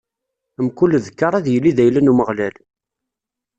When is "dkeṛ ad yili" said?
1.05-1.71